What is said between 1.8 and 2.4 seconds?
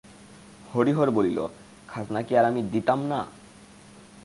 খাজনা কি